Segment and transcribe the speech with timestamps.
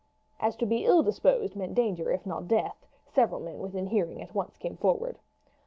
[0.39, 4.33] As to be ill disposed meant danger if not death, several men within hearing at
[4.33, 5.19] once came forward.